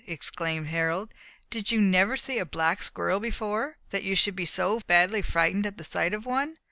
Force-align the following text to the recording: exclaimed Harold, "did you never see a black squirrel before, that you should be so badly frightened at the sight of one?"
exclaimed 0.07 0.65
Harold, 0.69 1.13
"did 1.51 1.71
you 1.71 1.79
never 1.79 2.17
see 2.17 2.39
a 2.39 2.43
black 2.43 2.81
squirrel 2.81 3.19
before, 3.19 3.77
that 3.91 4.01
you 4.01 4.15
should 4.15 4.35
be 4.35 4.45
so 4.47 4.79
badly 4.87 5.21
frightened 5.21 5.67
at 5.67 5.77
the 5.77 5.83
sight 5.83 6.11
of 6.11 6.25
one?" 6.25 6.57